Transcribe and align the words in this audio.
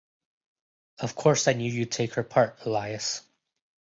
Of 0.97 1.13
course 1.13 1.47
I 1.47 1.53
knew 1.53 1.71
you’d 1.71 1.91
take 1.91 2.15
her 2.15 2.23
part, 2.23 2.59
Elias. 2.65 3.21